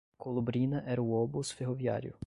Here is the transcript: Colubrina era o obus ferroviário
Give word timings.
Colubrina 0.17 0.83
era 0.87 0.99
o 0.99 1.13
obus 1.13 1.51
ferroviário 1.51 2.17